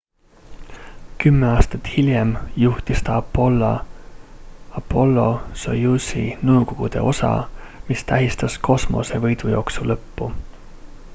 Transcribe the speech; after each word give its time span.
kümme 1.23 1.47
aastat 1.49 1.89
hiljem 1.97 2.31
juhtis 2.61 3.03
ta 3.09 3.17
apollo-soyuzi 4.81 6.23
nõukogude 6.51 7.03
osa 7.11 7.31
mis 7.91 8.05
tähistas 8.13 8.57
kosmose 8.69 9.21
võidujooksu 9.27 9.87
lõppu 9.93 10.31